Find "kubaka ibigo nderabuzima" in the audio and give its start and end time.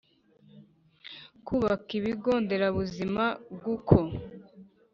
1.45-3.23